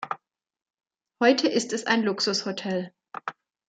Heute 1.21 1.47
ist 1.47 1.73
es 1.73 1.85
ein 1.85 2.01
Luxushotel. 2.01 2.91